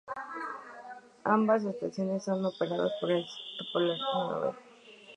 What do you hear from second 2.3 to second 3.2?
operadas por el